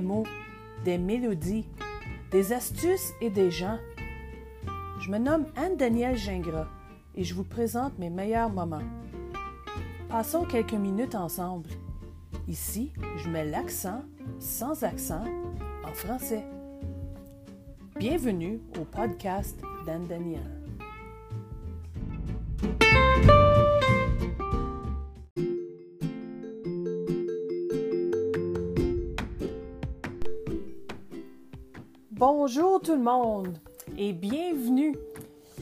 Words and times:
des 0.00 0.06
mots, 0.06 0.26
des 0.84 0.96
mélodies, 0.96 1.66
des 2.30 2.52
astuces 2.54 3.12
et 3.20 3.28
des 3.28 3.50
gens. 3.50 3.78
Je 4.98 5.10
me 5.10 5.18
nomme 5.18 5.46
Anne-Danielle 5.56 6.16
Gingras 6.16 6.68
et 7.14 7.22
je 7.22 7.34
vous 7.34 7.44
présente 7.44 7.98
mes 7.98 8.08
meilleurs 8.08 8.48
moments. 8.48 8.82
Passons 10.08 10.44
quelques 10.44 10.72
minutes 10.72 11.14
ensemble. 11.14 11.68
Ici, 12.48 12.92
je 13.18 13.28
mets 13.28 13.44
l'accent, 13.44 14.02
sans 14.38 14.84
accent, 14.84 15.24
en 15.84 15.92
français. 15.92 16.44
Bienvenue 17.98 18.60
au 18.80 18.84
podcast 18.84 19.60
d'Anne-Danielle. 19.84 20.59
Bonjour 32.52 32.80
tout 32.80 32.96
le 32.96 33.02
monde 33.02 33.56
et 33.96 34.12
bienvenue. 34.12 34.96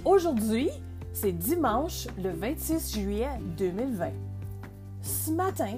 Aujourd'hui, 0.06 0.70
c'est 1.12 1.32
dimanche 1.32 2.06
le 2.16 2.30
26 2.30 2.94
juillet 2.94 3.28
2020. 3.58 4.08
Ce 5.02 5.30
matin, 5.30 5.74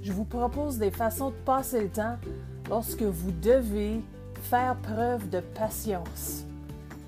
je 0.00 0.10
vous 0.10 0.24
propose 0.24 0.78
des 0.78 0.90
façons 0.90 1.32
de 1.32 1.44
passer 1.44 1.82
le 1.82 1.90
temps 1.90 2.16
lorsque 2.70 3.02
vous 3.02 3.30
devez 3.30 4.00
faire 4.40 4.76
preuve 4.76 5.28
de 5.28 5.40
patience. 5.40 6.46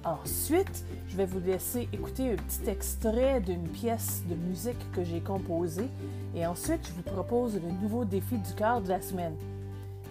Ensuite, 0.04 0.84
je 1.08 1.16
vais 1.16 1.24
vous 1.24 1.40
laisser 1.40 1.88
écouter 1.94 2.32
un 2.32 2.36
petit 2.36 2.68
extrait 2.68 3.40
d'une 3.40 3.68
pièce 3.68 4.22
de 4.28 4.34
musique 4.34 4.92
que 4.92 5.02
j'ai 5.02 5.20
composée 5.20 5.88
et 6.34 6.46
ensuite 6.46 6.86
je 6.86 6.92
vous 6.92 7.10
propose 7.10 7.54
le 7.54 7.70
nouveau 7.80 8.04
défi 8.04 8.36
du 8.36 8.52
cœur 8.52 8.82
de 8.82 8.90
la 8.90 9.00
semaine. 9.00 9.36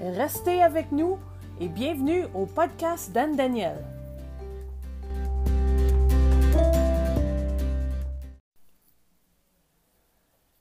Restez 0.01 0.63
avec 0.63 0.91
nous 0.91 1.19
et 1.61 1.69
bienvenue 1.69 2.25
au 2.33 2.45
podcast 2.45 3.11
d'Anne 3.11 3.35
Daniel. 3.37 3.77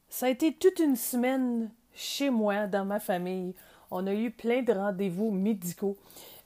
Ça 0.08 0.26
a 0.26 0.28
été 0.28 0.54
toute 0.54 0.78
une 0.78 0.94
semaine 0.94 1.70
chez 1.94 2.30
moi, 2.30 2.68
dans 2.68 2.84
ma 2.84 3.00
famille. 3.00 3.54
On 3.90 4.06
a 4.06 4.14
eu 4.14 4.30
plein 4.30 4.62
de 4.62 4.72
rendez-vous 4.72 5.32
médicaux 5.32 5.96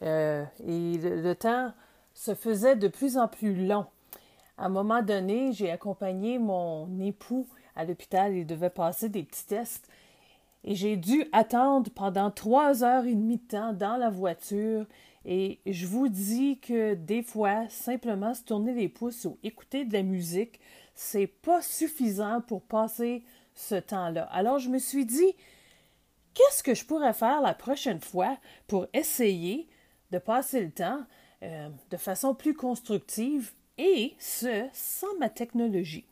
euh, 0.03 0.45
et 0.67 0.97
le, 0.97 1.21
le, 1.21 1.35
temps 1.35 1.73
se 2.15 2.35
faisait 2.35 2.77
de 2.77 2.89
plus 2.89 3.19
en 3.19 3.29
plus 3.29 3.67
long. 3.67 3.87
À 4.57 4.67
un 4.67 4.69
moment 4.71 5.03
donné, 5.03 5.53
j'ai 5.53 5.71
accompagné 5.71 6.39
mon 6.39 6.89
époux 7.01 7.47
à 7.77 7.85
l'hôpital. 7.85 8.35
Il 8.35 8.47
devait 8.47 8.71
passer 8.71 9.11
des 9.11 9.23
petits 9.23 9.47
tests 9.47 9.89
et 10.65 10.75
j'ai 10.75 10.97
dû 10.97 11.25
attendre 11.33 11.91
pendant 11.91 12.31
trois 12.31 12.85
heures 12.85 13.07
et 13.07 13.15
demie 13.15 13.39
de 13.39 13.47
temps 13.49 13.73
dans 13.73 13.97
la 13.97 14.11
voiture. 14.11 14.87
Et 15.25 15.61
je 15.67 15.87
vous 15.87 16.09
dis 16.09 16.59
que 16.59 16.95
des 16.95 17.23
fois, 17.23 17.69
simplement 17.69 18.35
se 18.35 18.43
tourner 18.43 18.73
les 18.73 18.89
pouces 18.89 19.25
ou 19.25 19.39
écouter 19.43 19.85
de 19.85 19.93
la 19.93 20.03
musique, 20.03 20.61
c'est 20.95 21.27
pas 21.27 21.63
suffisant 21.63 22.41
pour 22.41 22.63
passer 22.63 23.25
ce 23.55 23.75
temps-là. 23.75 24.25
Alors 24.25 24.59
je 24.59 24.69
me 24.69 24.79
suis 24.79 25.07
dit, 25.07 25.35
qu'est-ce 26.35 26.63
que 26.63 26.75
je 26.75 26.85
pourrais 26.85 27.13
faire 27.13 27.41
la 27.41 27.55
prochaine 27.55 28.01
fois 28.01 28.39
pour 28.67 28.87
essayer 28.93 29.69
de 30.11 30.19
passer 30.19 30.61
le 30.61 30.71
temps 30.71 31.01
euh, 31.43 31.69
de 31.91 31.97
façon 31.97 32.35
plus 32.35 32.55
constructive 32.55 33.53
et 33.79 34.15
ce, 34.19 34.67
sans 34.73 35.15
ma 35.19 35.29
technologie. 35.29 36.05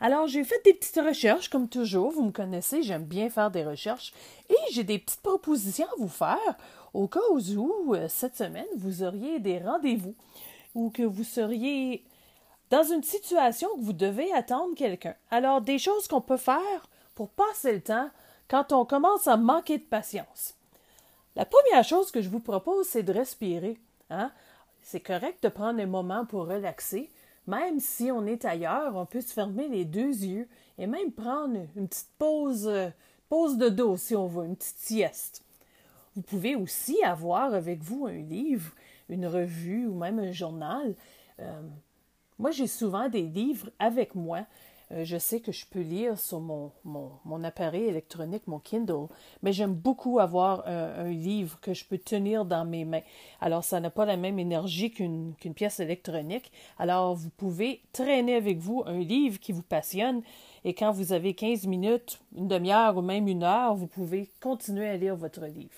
Alors, 0.00 0.28
j'ai 0.28 0.44
fait 0.44 0.64
des 0.64 0.74
petites 0.74 1.00
recherches, 1.04 1.50
comme 1.50 1.68
toujours. 1.68 2.12
Vous 2.12 2.24
me 2.24 2.30
connaissez, 2.30 2.82
j'aime 2.82 3.04
bien 3.04 3.28
faire 3.30 3.50
des 3.50 3.64
recherches. 3.64 4.12
Et 4.48 4.72
j'ai 4.72 4.84
des 4.84 4.98
petites 4.98 5.22
propositions 5.22 5.86
à 5.86 5.98
vous 5.98 6.08
faire 6.08 6.56
au 6.94 7.08
cas 7.08 7.20
où, 7.30 7.94
euh, 7.94 8.06
cette 8.08 8.36
semaine, 8.36 8.66
vous 8.76 9.02
auriez 9.02 9.40
des 9.40 9.58
rendez-vous 9.58 10.14
ou 10.74 10.90
que 10.90 11.02
vous 11.02 11.24
seriez 11.24 12.04
dans 12.70 12.84
une 12.84 13.02
situation 13.02 13.68
où 13.76 13.82
vous 13.82 13.92
devez 13.92 14.32
attendre 14.32 14.74
quelqu'un. 14.74 15.14
Alors, 15.30 15.60
des 15.60 15.78
choses 15.78 16.06
qu'on 16.06 16.20
peut 16.20 16.36
faire 16.36 16.88
pour 17.14 17.28
passer 17.30 17.72
le 17.72 17.80
temps 17.80 18.10
quand 18.48 18.72
on 18.72 18.84
commence 18.84 19.26
à 19.26 19.36
manquer 19.36 19.78
de 19.78 19.84
patience. 19.84 20.54
La 21.36 21.44
première 21.44 21.84
chose 21.84 22.10
que 22.10 22.20
je 22.20 22.28
vous 22.28 22.40
propose, 22.40 22.86
c'est 22.86 23.02
de 23.02 23.12
respirer. 23.12 23.78
Hein? 24.10 24.30
C'est 24.90 25.00
correct 25.00 25.42
de 25.42 25.50
prendre 25.50 25.82
un 25.82 25.86
moment 25.86 26.24
pour 26.24 26.46
relaxer. 26.46 27.10
Même 27.46 27.78
si 27.78 28.10
on 28.10 28.24
est 28.24 28.46
ailleurs, 28.46 28.96
on 28.96 29.04
peut 29.04 29.20
se 29.20 29.34
fermer 29.34 29.68
les 29.68 29.84
deux 29.84 30.24
yeux 30.24 30.48
et 30.78 30.86
même 30.86 31.12
prendre 31.12 31.58
une 31.76 31.88
petite 31.88 32.08
pause, 32.16 32.66
euh, 32.66 32.88
de 33.30 33.68
dos 33.68 33.98
si 33.98 34.16
on 34.16 34.28
veut, 34.28 34.46
une 34.46 34.56
petite 34.56 34.78
sieste. 34.78 35.44
Vous 36.16 36.22
pouvez 36.22 36.56
aussi 36.56 37.04
avoir 37.04 37.52
avec 37.52 37.82
vous 37.82 38.06
un 38.06 38.14
livre, 38.14 38.72
une 39.10 39.26
revue 39.26 39.86
ou 39.86 39.94
même 39.94 40.20
un 40.20 40.32
journal. 40.32 40.94
Euh, 41.38 41.60
moi, 42.38 42.50
j'ai 42.50 42.66
souvent 42.66 43.10
des 43.10 43.26
livres 43.26 43.68
avec 43.78 44.14
moi 44.14 44.46
je 44.90 45.18
sais 45.18 45.40
que 45.40 45.52
je 45.52 45.66
peux 45.66 45.80
lire 45.80 46.18
sur 46.18 46.40
mon, 46.40 47.44
appareil 47.44 47.84
électronique, 47.84 48.46
mon 48.46 48.58
Kindle, 48.58 49.08
mais 49.42 49.52
j'aime 49.52 49.74
beaucoup 49.74 50.18
avoir 50.18 50.66
un, 50.66 51.10
livre 51.10 51.58
que 51.60 51.74
je 51.74 51.84
peux 51.84 51.98
tenir 51.98 52.44
dans 52.44 52.64
mes 52.64 52.84
mains. 52.84 53.02
Alors, 53.40 53.64
ça 53.64 53.80
n'a 53.80 53.90
pas 53.90 54.06
la 54.06 54.16
même 54.16 54.38
énergie 54.38 54.90
qu'une 54.90 55.34
pièce 55.54 55.80
électronique. 55.80 56.50
Alors, 56.78 57.14
vous 57.14 57.30
pouvez 57.30 57.82
traîner 57.92 58.36
avec 58.36 58.58
vous 58.58 58.82
un 58.86 58.98
livre 58.98 59.38
qui 59.38 59.52
vous 59.52 59.62
passionne 59.62 60.22
et 60.64 60.74
quand 60.74 60.90
vous 60.90 61.12
avez 61.12 61.34
15 61.34 61.66
minutes, 61.66 62.20
une 62.36 62.48
demi-heure 62.48 62.96
ou 62.96 63.02
même 63.02 63.28
une 63.28 63.42
heure, 63.42 63.74
vous 63.74 63.86
pouvez 63.86 64.28
continuer 64.40 64.88
à 64.88 64.96
lire 64.96 65.16
votre 65.16 65.44
livre. 65.44 65.74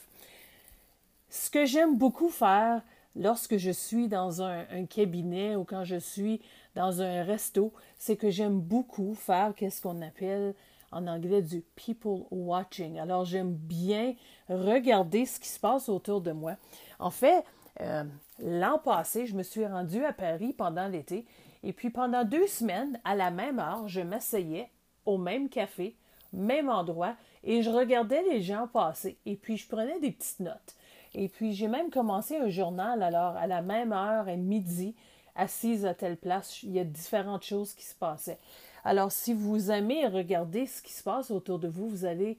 Ce 1.29 1.51
que 1.51 1.65
j'aime 1.65 1.97
beaucoup 1.97 2.29
faire 2.29 2.83
lorsque 3.17 3.57
je 3.57 3.71
suis 3.71 4.09
dans 4.09 4.43
un 4.43 4.87
cabinet 4.87 5.57
ou 5.57 5.65
quand 5.65 5.85
je 5.85 5.97
suis 5.97 6.41
dans 6.75 7.03
un 7.03 7.23
resto, 7.25 7.73
c'est 7.99 8.17
que 8.17 8.31
j'aime 8.31 8.61
beaucoup 8.61 9.15
faire 9.15 9.55
qu'est-ce 9.57 9.83
qu'on 9.83 10.03
appelle 10.03 10.55
en 10.93 11.07
anglais 11.07 11.43
du 11.43 11.63
people 11.77 12.25
watching. 12.31 12.99
Alors 12.99 13.25
j'aime 13.25 13.55
bien 13.55 14.15
regarder 14.49 15.27
ce 15.27 15.39
qui 15.39 15.49
se 15.49 15.61
passe 15.61 15.89
autour 15.89 16.21
de 16.21 16.33
moi. 16.33 16.57
En 16.99 17.11
fait, 17.11 17.45
euh, 17.81 18.05
l'an 18.41 18.79
passé, 18.79 19.27
je 19.27 19.35
me 19.35 19.43
suis 19.43 19.67
rendue 19.67 20.05
à 20.05 20.13
Paris 20.13 20.53
pendant 20.53 20.89
l'été 20.89 21.27
et 21.63 21.73
puis 21.73 21.91
pendant 21.91 22.25
deux 22.25 22.47
semaines, 22.47 22.99
à 23.05 23.15
la 23.15 23.31
même 23.31 23.59
heure, 23.59 23.87
je 23.87 24.01
m'asseyais 24.01 24.71
au 25.07 25.19
même 25.19 25.49
café, 25.49 25.97
même 26.33 26.69
endroit, 26.69 27.17
et 27.45 27.63
je 27.63 27.71
regardais 27.71 28.23
les 28.23 28.43
gens 28.43 28.67
passer 28.67 29.19
et 29.27 29.37
puis 29.37 29.57
je 29.57 29.69
prenais 29.69 29.99
des 30.01 30.13
petites 30.13 30.41
notes. 30.41 30.77
Et 31.15 31.29
puis 31.29 31.55
j'ai 31.55 31.69
même 31.69 31.91
commencé 31.91 32.37
un 32.37 32.49
journal 32.49 33.03
alors 33.03 33.37
à 33.37 33.47
la 33.47 33.63
même 33.63 33.93
heure, 33.93 34.29
à 34.29 34.37
midi, 34.37 34.95
assise 35.35 35.87
à 35.87 35.95
telle 35.95 36.17
place, 36.17 36.63
il 36.63 36.73
y 36.73 36.81
a 36.81 36.85
différentes 36.85 37.45
choses 37.45 37.75
qui 37.75 37.85
se 37.85 37.95
passaient. 37.95 38.39
Alors, 38.85 39.13
si 39.13 39.35
vous 39.35 39.71
aimez 39.71 40.07
regarder 40.07 40.67
ce 40.67 40.83
qui 40.83 40.93
se 40.93 41.03
passe 41.03 41.31
autour 41.31 41.59
de 41.59 41.69
vous, 41.69 41.89
vous 41.89 42.05
allez 42.05 42.39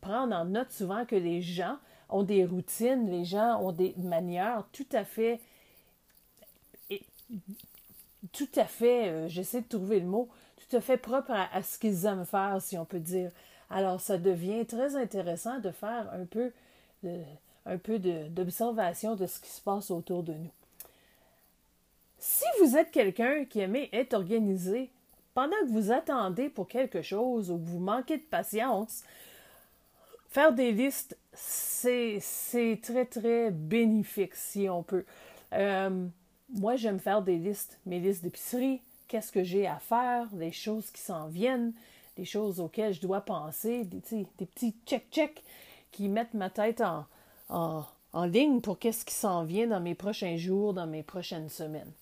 prendre 0.00 0.34
en 0.34 0.44
note 0.44 0.72
souvent 0.72 1.04
que 1.04 1.16
les 1.16 1.40
gens 1.40 1.76
ont 2.08 2.22
des 2.22 2.44
routines, 2.44 3.08
les 3.10 3.24
gens 3.24 3.60
ont 3.62 3.72
des 3.72 3.94
manières 3.96 4.64
tout 4.72 4.86
à 4.92 5.04
fait, 5.04 5.40
tout 8.32 8.48
à 8.56 8.64
fait, 8.64 9.08
euh, 9.08 9.28
j'essaie 9.28 9.60
de 9.60 9.68
trouver 9.68 10.00
le 10.00 10.06
mot, 10.06 10.28
tout 10.56 10.76
à 10.76 10.80
fait 10.80 10.96
propre 10.96 11.30
à, 11.30 11.62
ce 11.62 11.78
qu'ils 11.78 12.06
aiment 12.06 12.24
faire, 12.24 12.60
si 12.60 12.76
on 12.78 12.84
peut 12.84 13.00
dire. 13.00 13.30
Alors, 13.70 14.00
ça 14.00 14.18
devient 14.18 14.66
très 14.66 14.96
intéressant 14.96 15.60
de 15.60 15.70
faire 15.70 16.10
un 16.12 16.24
peu, 16.24 16.52
un 17.66 17.78
peu 17.78 17.98
d'observation 17.98 19.14
de 19.14 19.26
ce 19.26 19.40
qui 19.40 19.50
se 19.50 19.60
passe 19.60 19.90
autour 19.90 20.22
de 20.22 20.32
nous. 20.32 20.50
Vous 22.68 22.76
êtes 22.76 22.90
quelqu'un 22.90 23.46
qui 23.46 23.60
aime 23.60 23.76
être 23.94 24.12
organisé, 24.12 24.90
pendant 25.32 25.56
que 25.62 25.70
vous 25.70 25.90
attendez 25.90 26.50
pour 26.50 26.68
quelque 26.68 27.00
chose 27.00 27.50
ou 27.50 27.56
que 27.56 27.64
vous 27.64 27.78
manquez 27.78 28.18
de 28.18 28.22
patience, 28.22 29.04
faire 30.28 30.52
des 30.52 30.70
listes, 30.72 31.16
c'est 31.32 32.20
très, 32.82 33.06
très 33.06 33.50
bénéfique 33.50 34.34
si 34.34 34.68
on 34.68 34.82
peut. 34.82 35.06
Euh, 35.54 36.06
moi, 36.50 36.76
j'aime 36.76 37.00
faire 37.00 37.22
des 37.22 37.38
listes, 37.38 37.78
mes 37.86 38.00
listes 38.00 38.22
d'épicerie, 38.22 38.82
qu'est-ce 39.06 39.32
que 39.32 39.44
j'ai 39.44 39.66
à 39.66 39.78
faire, 39.78 40.26
des 40.32 40.52
choses 40.52 40.90
qui 40.90 41.00
s'en 41.00 41.26
viennent, 41.26 41.72
des 42.18 42.26
choses 42.26 42.60
auxquelles 42.60 42.92
je 42.92 43.00
dois 43.00 43.22
penser, 43.22 43.84
des, 43.84 44.02
des 44.36 44.44
petits 44.44 44.76
check-check 44.84 45.42
qui 45.90 46.10
mettent 46.10 46.34
ma 46.34 46.50
tête 46.50 46.82
en, 46.82 47.06
en, 47.48 47.82
en 48.12 48.24
ligne 48.26 48.60
pour 48.60 48.78
qu'est-ce 48.78 49.06
qui 49.06 49.14
s'en 49.14 49.44
vient 49.44 49.68
dans 49.68 49.80
mes 49.80 49.94
prochains 49.94 50.36
jours, 50.36 50.74
dans 50.74 50.86
mes 50.86 51.02
prochaines 51.02 51.48
semaines. 51.48 51.92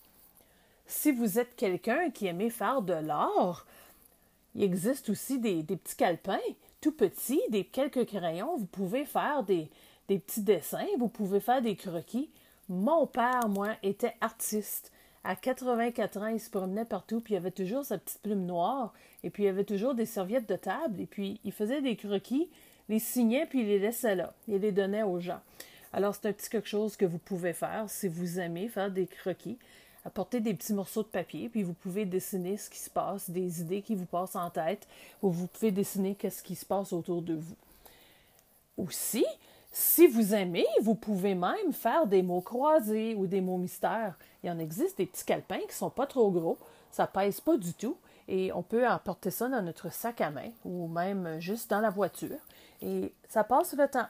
Si 0.86 1.10
vous 1.10 1.38
êtes 1.38 1.56
quelqu'un 1.56 2.10
qui 2.10 2.26
aimait 2.26 2.50
faire 2.50 2.82
de 2.82 2.94
l'art, 2.94 3.66
il 4.54 4.62
existe 4.62 5.10
aussi 5.10 5.38
des, 5.38 5.62
petits 5.62 5.96
calepins 5.96 6.38
tout 6.80 6.92
petits, 6.92 7.42
des 7.50 7.64
quelques 7.64 8.06
crayons. 8.06 8.56
Vous 8.56 8.66
pouvez 8.66 9.04
faire 9.04 9.42
des, 9.42 9.68
des 10.08 10.18
petits 10.18 10.42
dessins, 10.42 10.86
vous 10.98 11.08
pouvez 11.08 11.40
faire 11.40 11.60
des 11.60 11.76
croquis. 11.76 12.30
Mon 12.68 13.06
père, 13.06 13.48
moi, 13.48 13.70
était 13.82 14.14
artiste. 14.20 14.92
À 15.24 15.34
84 15.34 16.18
ans, 16.18 16.26
il 16.26 16.40
se 16.40 16.50
promenait 16.50 16.84
partout, 16.84 17.20
puis 17.20 17.34
il 17.34 17.38
avait 17.38 17.50
toujours 17.50 17.84
sa 17.84 17.98
petite 17.98 18.22
plume 18.22 18.46
noire, 18.46 18.94
et 19.24 19.30
puis 19.30 19.44
il 19.44 19.48
avait 19.48 19.64
toujours 19.64 19.94
des 19.94 20.06
serviettes 20.06 20.48
de 20.48 20.54
table, 20.54 21.00
et 21.00 21.06
puis 21.06 21.40
il 21.42 21.50
faisait 21.50 21.82
des 21.82 21.96
croquis, 21.96 22.48
les 22.88 23.00
signait, 23.00 23.46
puis 23.46 23.62
il 23.62 23.66
les 23.66 23.80
laissait 23.80 24.14
là. 24.14 24.32
Il 24.46 24.58
les 24.58 24.70
donnait 24.70 25.02
aux 25.02 25.18
gens. 25.18 25.40
Alors, 25.92 26.14
c'est 26.14 26.28
un 26.28 26.32
petit 26.32 26.48
quelque 26.48 26.68
chose 26.68 26.96
que 26.96 27.04
vous 27.04 27.18
pouvez 27.18 27.52
faire 27.52 27.86
si 27.88 28.06
vous 28.06 28.38
aimez 28.38 28.68
faire 28.68 28.90
des 28.90 29.06
croquis. 29.06 29.58
Apportez 30.06 30.38
des 30.38 30.54
petits 30.54 30.72
morceaux 30.72 31.02
de 31.02 31.08
papier, 31.08 31.48
puis 31.48 31.64
vous 31.64 31.72
pouvez 31.72 32.04
dessiner 32.04 32.56
ce 32.58 32.70
qui 32.70 32.78
se 32.78 32.88
passe, 32.88 33.28
des 33.28 33.60
idées 33.60 33.82
qui 33.82 33.96
vous 33.96 34.06
passent 34.06 34.36
en 34.36 34.50
tête, 34.50 34.86
ou 35.20 35.30
vous 35.30 35.48
pouvez 35.48 35.72
dessiner 35.72 36.14
qu'est-ce 36.14 36.44
qui 36.44 36.54
se 36.54 36.64
passe 36.64 36.92
autour 36.92 37.22
de 37.22 37.34
vous. 37.34 37.56
Aussi, 38.76 39.26
si 39.72 40.06
vous 40.06 40.32
aimez, 40.32 40.64
vous 40.80 40.94
pouvez 40.94 41.34
même 41.34 41.72
faire 41.72 42.06
des 42.06 42.22
mots 42.22 42.40
croisés 42.40 43.16
ou 43.16 43.26
des 43.26 43.40
mots 43.40 43.58
mystères. 43.58 44.16
Il 44.44 44.50
en 44.50 44.60
existe 44.60 44.98
des 44.98 45.06
petits 45.06 45.24
calepins 45.24 45.66
qui 45.68 45.74
sont 45.74 45.90
pas 45.90 46.06
trop 46.06 46.30
gros, 46.30 46.56
ça 46.92 47.08
pèse 47.08 47.40
pas 47.40 47.56
du 47.56 47.74
tout, 47.74 47.96
et 48.28 48.52
on 48.52 48.62
peut 48.62 48.86
emporter 48.86 49.32
ça 49.32 49.48
dans 49.48 49.62
notre 49.62 49.92
sac 49.92 50.20
à 50.20 50.30
main 50.30 50.50
ou 50.64 50.86
même 50.86 51.40
juste 51.40 51.68
dans 51.68 51.80
la 51.80 51.90
voiture, 51.90 52.38
et 52.80 53.12
ça 53.28 53.42
passe 53.42 53.72
le 53.72 53.88
temps. 53.88 54.08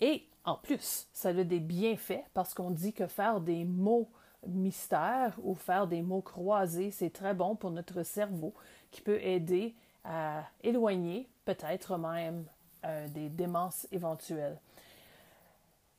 Et 0.00 0.22
en 0.44 0.54
plus, 0.54 1.08
ça 1.12 1.30
a 1.30 1.44
des 1.44 1.58
bienfaits 1.58 2.22
parce 2.32 2.54
qu'on 2.54 2.70
dit 2.70 2.92
que 2.92 3.08
faire 3.08 3.40
des 3.40 3.64
mots 3.64 4.08
mystères 4.46 5.34
ou 5.42 5.54
faire 5.54 5.86
des 5.86 6.02
mots 6.02 6.22
croisés, 6.22 6.90
c'est 6.90 7.10
très 7.10 7.34
bon 7.34 7.56
pour 7.56 7.70
notre 7.70 8.02
cerveau 8.02 8.52
qui 8.90 9.00
peut 9.00 9.20
aider 9.20 9.74
à 10.04 10.44
éloigner 10.62 11.28
peut-être 11.44 11.96
même 11.96 12.44
euh, 12.84 13.08
des 13.08 13.28
démences 13.28 13.86
éventuelles. 13.92 14.58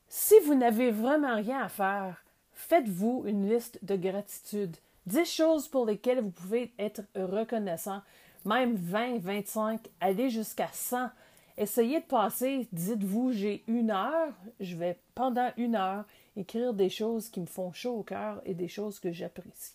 Si 0.07 0.35
vous 0.45 0.55
n'avez 0.55 0.91
vraiment 0.91 1.35
rien 1.35 1.61
à 1.61 1.69
faire, 1.69 2.23
faites-vous 2.53 3.23
une 3.25 3.49
liste 3.49 3.79
de 3.83 3.95
gratitude. 3.95 4.77
10 5.07 5.25
choses 5.25 5.67
pour 5.67 5.85
lesquelles 5.85 6.21
vous 6.21 6.31
pouvez 6.31 6.73
être 6.79 7.01
reconnaissant. 7.15 8.01
Même 8.45 8.75
20, 8.75 9.19
25, 9.19 9.87
allez 9.99 10.29
jusqu'à 10.29 10.69
100. 10.71 11.09
Essayez 11.57 12.01
de 12.01 12.05
passer, 12.05 12.67
dites-vous, 12.71 13.31
j'ai 13.31 13.63
une 13.67 13.91
heure, 13.91 14.33
je 14.59 14.75
vais 14.75 14.99
pendant 15.15 15.51
une 15.57 15.75
heure 15.75 16.05
écrire 16.35 16.73
des 16.73 16.89
choses 16.89 17.29
qui 17.29 17.39
me 17.39 17.45
font 17.45 17.71
chaud 17.71 17.95
au 17.95 18.03
cœur 18.03 18.41
et 18.45 18.53
des 18.53 18.67
choses 18.67 18.99
que 18.99 19.11
j'apprécie. 19.11 19.73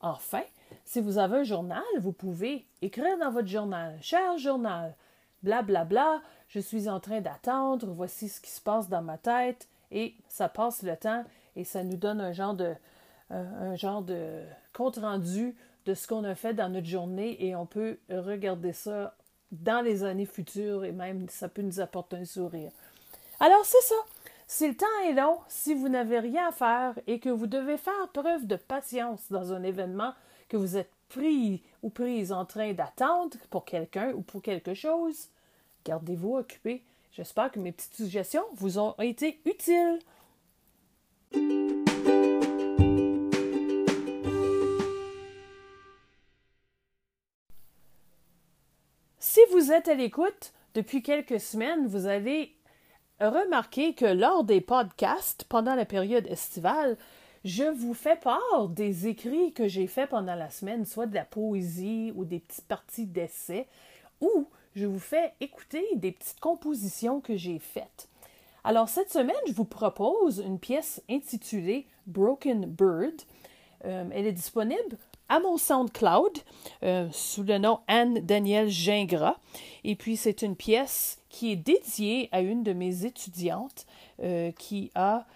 Enfin, 0.00 0.42
si 0.84 1.00
vous 1.00 1.18
avez 1.18 1.38
un 1.38 1.44
journal, 1.44 1.82
vous 1.98 2.12
pouvez 2.12 2.66
écrire 2.82 3.18
dans 3.18 3.30
votre 3.30 3.48
journal, 3.48 3.98
cher 4.00 4.38
journal, 4.38 4.94
blablabla, 5.42 5.84
bla, 5.84 6.18
bla, 6.18 6.22
je 6.48 6.60
suis 6.60 6.88
en 6.88 7.00
train 7.00 7.20
d'attendre, 7.20 7.88
voici 7.90 8.28
ce 8.28 8.40
qui 8.40 8.50
se 8.50 8.60
passe 8.60 8.88
dans 8.88 9.02
ma 9.02 9.18
tête, 9.18 9.68
et 9.90 10.14
ça 10.28 10.48
passe 10.48 10.82
le 10.82 10.96
temps 10.96 11.24
et 11.56 11.64
ça 11.64 11.82
nous 11.82 11.96
donne 11.96 12.20
un 12.20 12.32
genre 12.32 12.54
de, 12.54 12.74
un 13.30 13.76
genre 13.76 14.02
de 14.02 14.42
compte 14.72 14.96
rendu 14.96 15.56
de 15.86 15.94
ce 15.94 16.06
qu'on 16.06 16.24
a 16.24 16.34
fait 16.34 16.54
dans 16.54 16.68
notre 16.68 16.86
journée 16.86 17.42
et 17.44 17.56
on 17.56 17.66
peut 17.66 17.98
regarder 18.10 18.72
ça 18.72 19.16
dans 19.50 19.82
les 19.82 20.04
années 20.04 20.26
futures 20.26 20.84
et 20.84 20.92
même 20.92 21.28
ça 21.28 21.48
peut 21.48 21.62
nous 21.62 21.80
apporter 21.80 22.16
un 22.16 22.24
sourire. 22.24 22.70
Alors 23.40 23.64
c'est 23.64 23.80
ça. 23.82 23.94
Si 24.50 24.66
le 24.66 24.74
temps 24.74 24.86
est 25.04 25.12
long, 25.12 25.40
si 25.46 25.74
vous 25.74 25.90
n'avez 25.90 26.20
rien 26.20 26.48
à 26.48 26.52
faire 26.52 26.98
et 27.06 27.20
que 27.20 27.28
vous 27.28 27.46
devez 27.46 27.76
faire 27.76 28.08
preuve 28.14 28.46
de 28.46 28.56
patience 28.56 29.30
dans 29.30 29.52
un 29.52 29.62
événement 29.62 30.14
que 30.48 30.56
vous 30.56 30.78
êtes 30.78 30.90
pris 31.10 31.62
ou 31.82 31.90
prise 31.90 32.32
en 32.32 32.46
train 32.46 32.72
d'attendre 32.72 33.36
pour 33.50 33.66
quelqu'un 33.66 34.14
ou 34.14 34.22
pour 34.22 34.40
quelque 34.40 34.72
chose, 34.72 35.28
gardez-vous 35.84 36.36
occupé. 36.36 36.82
J'espère 37.12 37.52
que 37.52 37.60
mes 37.60 37.72
petites 37.72 37.94
suggestions 37.94 38.44
vous 38.54 38.78
ont 38.78 38.94
été 39.00 39.38
utiles. 39.44 39.98
Si 49.18 49.40
vous 49.52 49.72
êtes 49.72 49.88
à 49.88 49.94
l'écoute 49.94 50.54
depuis 50.72 51.02
quelques 51.02 51.38
semaines, 51.38 51.86
vous 51.86 52.06
avez 52.06 52.57
remarqué 53.20 53.94
que 53.94 54.04
lors 54.04 54.44
des 54.44 54.60
podcasts 54.60 55.44
pendant 55.44 55.74
la 55.74 55.84
période 55.84 56.26
estivale, 56.26 56.96
je 57.44 57.64
vous 57.64 57.94
fais 57.94 58.16
part 58.16 58.68
des 58.68 59.06
écrits 59.06 59.52
que 59.52 59.68
j'ai 59.68 59.86
faits 59.86 60.10
pendant 60.10 60.34
la 60.34 60.50
semaine, 60.50 60.84
soit 60.84 61.06
de 61.06 61.14
la 61.14 61.24
poésie 61.24 62.12
ou 62.16 62.24
des 62.24 62.40
petites 62.40 62.66
parties 62.66 63.06
d'essais, 63.06 63.66
ou 64.20 64.46
je 64.74 64.86
vous 64.86 64.98
fais 64.98 65.32
écouter 65.40 65.84
des 65.94 66.12
petites 66.12 66.40
compositions 66.40 67.20
que 67.20 67.36
j'ai 67.36 67.58
faites. 67.58 68.08
Alors 68.64 68.88
cette 68.88 69.10
semaine, 69.10 69.36
je 69.46 69.52
vous 69.52 69.64
propose 69.64 70.38
une 70.44 70.58
pièce 70.58 71.02
intitulée 71.08 71.86
Broken 72.06 72.66
Bird. 72.66 73.14
Euh, 73.84 74.04
elle 74.12 74.26
est 74.26 74.32
disponible 74.32 74.98
à 75.28 75.40
mon 75.40 75.56
SoundCloud 75.56 76.38
euh, 76.82 77.08
sous 77.12 77.44
le 77.44 77.58
nom 77.58 77.80
Anne 77.86 78.20
Danielle 78.20 78.68
Gingras. 78.68 79.36
Et 79.84 79.94
puis 79.94 80.16
c'est 80.16 80.42
une 80.42 80.56
pièce 80.56 81.17
qui 81.28 81.52
est 81.52 81.56
dédiée 81.56 82.28
à 82.32 82.40
une 82.40 82.62
de 82.62 82.72
mes 82.72 83.04
étudiantes 83.04 83.86
euh, 84.22 84.50
qui 84.52 84.90
a 84.94 85.26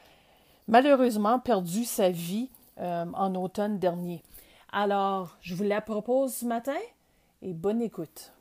malheureusement 0.68 1.38
perdu 1.38 1.84
sa 1.84 2.10
vie 2.10 2.48
en 2.78 3.34
automne 3.36 3.78
dernier. 3.78 4.22
Alors, 4.72 5.36
je 5.40 5.54
vous 5.54 5.62
la 5.62 5.80
propose 5.80 6.34
ce 6.34 6.46
matin 6.46 6.78
et 7.42 7.52
bonne 7.52 7.82
écoute. 7.82 8.32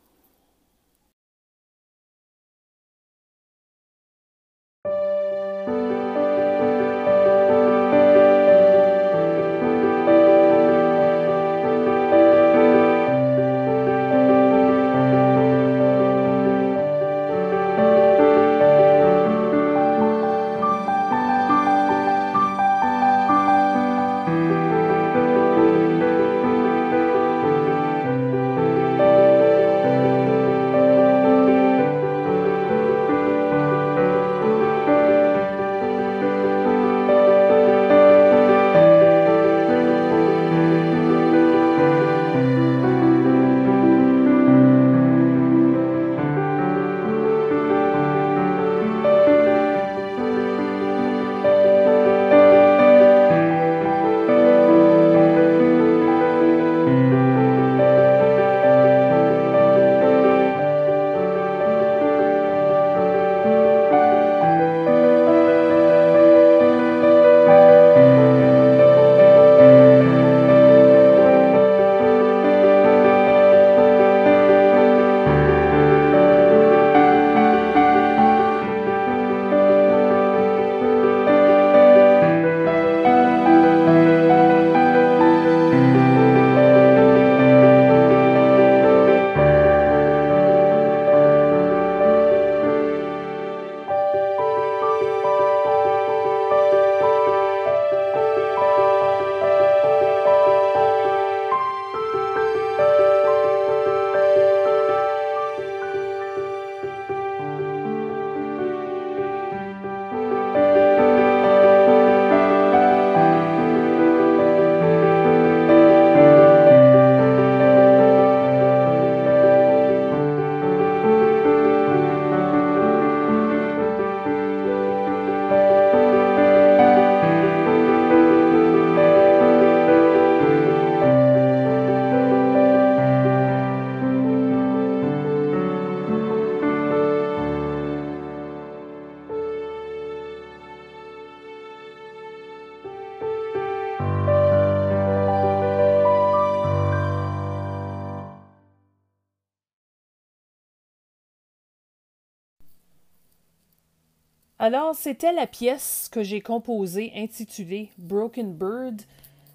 Alors, 154.64 154.94
c'était 154.94 155.34
la 155.34 155.48
pièce 155.48 156.08
que 156.12 156.22
j'ai 156.22 156.40
composée 156.40 157.12
intitulée 157.16 157.90
Broken 157.98 158.54
Bird. 158.54 159.02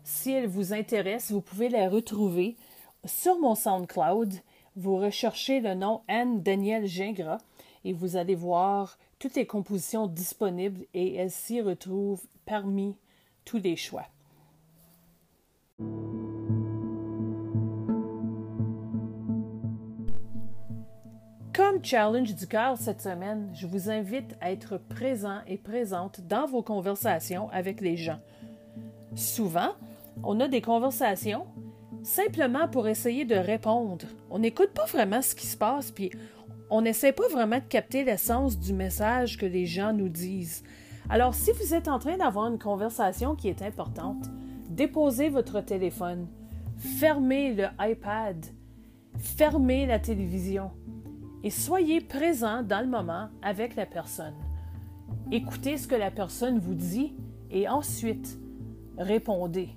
Si 0.03 0.33
elle 0.33 0.49
vous 0.49 0.73
intéresse, 0.73 1.31
vous 1.31 1.41
pouvez 1.41 1.69
la 1.69 1.89
retrouver 1.89 2.57
sur 3.05 3.39
mon 3.39 3.55
SoundCloud. 3.55 4.35
Vous 4.75 4.97
recherchez 4.97 5.61
le 5.61 5.75
nom 5.75 6.01
Anne 6.09 6.43
Danielle 6.43 6.89
Gingras 6.89 7.39
et 7.85 7.93
vous 7.93 8.17
allez 8.17 8.35
voir 8.35 8.99
toutes 9.21 9.37
les 9.37 9.47
compositions 9.47 10.09
disponibles 10.09 10.87
et 10.93 11.15
elles 11.15 11.31
s'y 11.31 11.61
retrouvent 11.61 12.27
parmi 12.45 12.97
tous 13.45 13.59
les 13.59 13.77
choix. 13.77 14.09
Comme 21.57 21.83
challenge 21.83 22.35
du 22.35 22.47
cœur 22.47 22.77
cette 22.77 23.01
semaine, 23.01 23.49
je 23.55 23.67
vous 23.67 23.89
invite 23.89 24.37
à 24.43 24.53
être 24.53 24.77
présent 24.77 25.39
et 25.47 25.57
présente 25.57 26.21
dans 26.29 26.45
vos 26.45 26.61
conversations 26.61 27.49
avec 27.49 27.81
les 27.81 27.97
gens. 27.97 28.21
Souvent, 29.15 29.71
on 30.23 30.39
a 30.41 30.49
des 30.49 30.61
conversations 30.61 31.47
simplement 32.03 32.69
pour 32.69 32.89
essayer 32.89 33.25
de 33.25 33.37
répondre. 33.37 34.05
On 34.29 34.41
n'écoute 34.41 34.73
pas 34.75 34.85
vraiment 34.85 35.23
ce 35.23 35.35
qui 35.35 35.47
se 35.47 35.57
passe, 35.57 35.91
puis 35.91 36.11
on 36.69 36.83
n'essaie 36.83 37.13
pas 37.13 37.29
vraiment 37.29 37.57
de 37.57 37.65
capter 37.65 38.05
l'essence 38.05 38.59
du 38.59 38.75
message 38.75 39.39
que 39.39 39.47
les 39.47 39.65
gens 39.65 39.95
nous 39.95 40.11
disent. 40.11 40.63
Alors, 41.09 41.33
si 41.33 41.53
vous 41.53 41.73
êtes 41.73 41.89
en 41.89 41.99
train 41.99 42.19
d'avoir 42.19 42.49
une 42.49 42.59
conversation 42.59 43.35
qui 43.35 43.49
est 43.49 43.63
importante, 43.63 44.27
déposez 44.69 45.31
votre 45.31 45.63
téléphone, 45.63 46.29
fermez 46.77 47.55
le 47.55 47.69
iPad, 47.81 48.45
fermez 49.17 49.87
la 49.87 49.99
télévision 49.99 50.71
et 51.47 51.51
soyez 51.51 52.01
présent 52.01 52.65
dans 52.65 52.81
le 52.81 52.89
moment 52.89 53.29
avec 53.41 53.77
la 53.77 53.87
personne. 53.87 54.35
Écoutez 55.31 55.79
ce 55.79 55.87
que 55.87 55.95
la 55.95 56.11
personne 56.11 56.59
vous 56.59 56.75
dit 56.75 57.15
et 57.53 57.69
ensuite 57.69 58.37
répondez. 58.99 59.69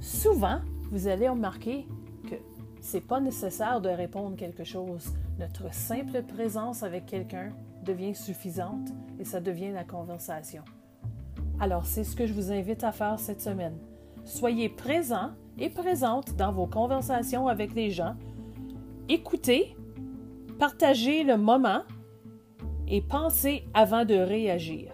Souvent, 0.00 0.58
vous 0.90 1.06
allez 1.06 1.28
remarquer 1.28 1.86
que 2.28 2.34
c'est 2.80 3.06
pas 3.06 3.20
nécessaire 3.20 3.80
de 3.80 3.88
répondre 3.88 4.34
quelque 4.34 4.64
chose. 4.64 5.14
Notre 5.38 5.72
simple 5.72 6.24
présence 6.24 6.82
avec 6.82 7.06
quelqu'un 7.06 7.50
devient 7.84 8.16
suffisante 8.16 8.88
et 9.20 9.24
ça 9.24 9.38
devient 9.38 9.70
la 9.70 9.84
conversation. 9.84 10.64
Alors, 11.60 11.86
c'est 11.86 12.02
ce 12.02 12.16
que 12.16 12.26
je 12.26 12.32
vous 12.32 12.50
invite 12.50 12.82
à 12.82 12.90
faire 12.90 13.20
cette 13.20 13.42
semaine. 13.42 13.78
Soyez 14.24 14.68
présent 14.68 15.30
et 15.56 15.70
présente 15.70 16.34
dans 16.34 16.50
vos 16.50 16.66
conversations 16.66 17.46
avec 17.46 17.76
les 17.76 17.92
gens. 17.92 18.16
Écoutez 19.08 19.76
Partagez 20.60 21.24
le 21.24 21.38
moment 21.38 21.84
et 22.86 23.00
pensez 23.00 23.64
avant 23.72 24.04
de 24.04 24.14
réagir. 24.14 24.92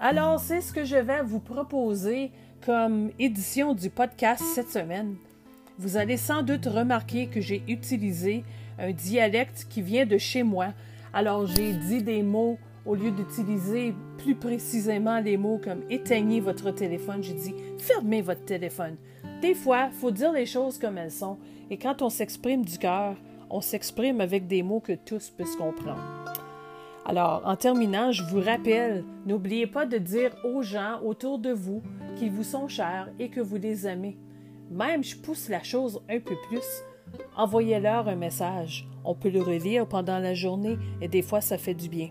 Alors, 0.00 0.40
c'est 0.40 0.60
ce 0.60 0.72
que 0.72 0.84
je 0.84 0.96
vais 0.96 1.22
vous 1.22 1.38
proposer 1.38 2.32
comme 2.66 3.12
édition 3.20 3.74
du 3.74 3.90
podcast 3.90 4.42
cette 4.56 4.72
semaine. 4.72 5.14
Vous 5.78 5.96
allez 5.96 6.16
sans 6.16 6.42
doute 6.42 6.66
remarquer 6.66 7.28
que 7.28 7.40
j'ai 7.40 7.62
utilisé 7.68 8.42
un 8.76 8.90
dialecte 8.90 9.68
qui 9.70 9.82
vient 9.82 10.04
de 10.04 10.18
chez 10.18 10.42
moi. 10.42 10.72
Alors, 11.12 11.46
j'ai 11.46 11.74
dit 11.74 12.02
des 12.02 12.24
mots 12.24 12.58
au 12.86 12.94
lieu 12.94 13.10
d'utiliser 13.10 13.94
plus 14.18 14.34
précisément 14.34 15.20
les 15.20 15.36
mots 15.36 15.60
comme 15.62 15.82
éteignez 15.90 16.40
votre 16.40 16.70
téléphone, 16.70 17.22
j'ai 17.22 17.34
dit 17.34 17.54
fermez 17.78 18.22
votre 18.22 18.44
téléphone. 18.44 18.96
Des 19.42 19.54
fois, 19.54 19.88
il 19.92 19.98
faut 19.98 20.10
dire 20.10 20.32
les 20.32 20.46
choses 20.46 20.78
comme 20.78 20.98
elles 20.98 21.10
sont, 21.10 21.38
et 21.70 21.78
quand 21.78 22.02
on 22.02 22.10
s'exprime 22.10 22.64
du 22.64 22.78
cœur, 22.78 23.16
on 23.48 23.60
s'exprime 23.60 24.20
avec 24.20 24.46
des 24.46 24.62
mots 24.62 24.80
que 24.80 24.92
tous 24.92 25.30
puissent 25.30 25.56
comprendre. 25.56 26.02
Alors, 27.04 27.42
en 27.44 27.56
terminant, 27.56 28.12
je 28.12 28.22
vous 28.22 28.40
rappelle, 28.40 29.04
n'oubliez 29.26 29.66
pas 29.66 29.86
de 29.86 29.98
dire 29.98 30.36
aux 30.44 30.62
gens 30.62 31.00
autour 31.02 31.38
de 31.38 31.50
vous 31.50 31.82
qu'ils 32.16 32.30
vous 32.30 32.44
sont 32.44 32.68
chers 32.68 33.08
et 33.18 33.30
que 33.30 33.40
vous 33.40 33.56
les 33.56 33.86
aimez. 33.86 34.18
Même, 34.70 35.02
je 35.02 35.16
pousse 35.16 35.48
la 35.48 35.62
chose 35.62 36.00
un 36.08 36.20
peu 36.20 36.36
plus. 36.48 36.84
Envoyez-leur 37.36 38.06
un 38.06 38.14
message. 38.14 38.88
On 39.04 39.14
peut 39.14 39.30
le 39.30 39.42
relire 39.42 39.86
pendant 39.88 40.18
la 40.18 40.34
journée 40.34 40.78
et 41.00 41.08
des 41.08 41.22
fois, 41.22 41.40
ça 41.40 41.58
fait 41.58 41.74
du 41.74 41.88
bien. 41.88 42.10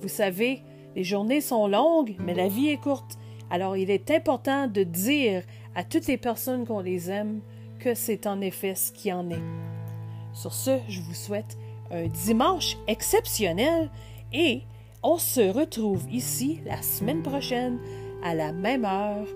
Vous 0.00 0.08
savez, 0.08 0.62
les 0.94 1.04
journées 1.04 1.40
sont 1.40 1.66
longues, 1.68 2.16
mais 2.18 2.34
la 2.34 2.48
vie 2.48 2.68
est 2.68 2.80
courte. 2.80 3.18
Alors 3.50 3.76
il 3.76 3.90
est 3.90 4.10
important 4.10 4.66
de 4.66 4.82
dire 4.82 5.42
à 5.74 5.84
toutes 5.84 6.06
les 6.06 6.18
personnes 6.18 6.66
qu'on 6.66 6.80
les 6.80 7.10
aime 7.10 7.40
que 7.78 7.94
c'est 7.94 8.26
en 8.26 8.40
effet 8.40 8.74
ce 8.74 8.92
qui 8.92 9.12
en 9.12 9.30
est. 9.30 9.42
Sur 10.32 10.52
ce, 10.52 10.78
je 10.88 11.00
vous 11.00 11.14
souhaite 11.14 11.56
un 11.90 12.06
dimanche 12.06 12.76
exceptionnel 12.88 13.90
et 14.32 14.62
on 15.02 15.18
se 15.18 15.40
retrouve 15.40 16.04
ici 16.10 16.60
la 16.64 16.82
semaine 16.82 17.22
prochaine 17.22 17.78
à 18.24 18.34
la 18.34 18.52
même 18.52 18.84
heure 18.84 19.26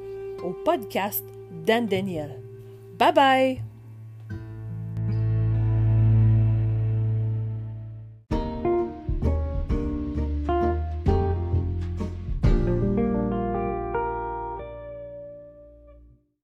au 0.42 0.52
podcast 0.64 1.24
Dan 1.64 1.86
Daniel. 1.86 2.40
Bye 2.98 3.12
bye! 3.12 3.69